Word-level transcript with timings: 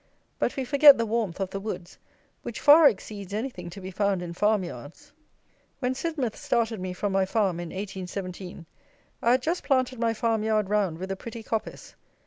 But 0.39 0.55
we 0.55 0.65
forget 0.65 0.97
the 0.97 1.05
warmth 1.05 1.39
of 1.39 1.51
the 1.51 1.59
woods, 1.59 1.99
which 2.41 2.59
far 2.59 2.89
exceeds 2.89 3.35
anything 3.35 3.69
to 3.69 3.79
be 3.79 3.91
found 3.91 4.23
in 4.23 4.33
farm 4.33 4.63
yards. 4.63 5.11
When 5.77 5.93
Sidmouth 5.93 6.35
started 6.35 6.79
me 6.81 6.91
from 6.91 7.11
my 7.11 7.23
farm, 7.27 7.59
in 7.59 7.69
1817, 7.69 8.65
I 9.21 9.31
had 9.33 9.43
just 9.43 9.63
planted 9.63 9.99
my 9.99 10.15
farm 10.15 10.41
yard 10.41 10.69
round 10.71 10.97
with 10.97 11.11
a 11.11 11.15
pretty 11.15 11.43
coppice. 11.43 11.93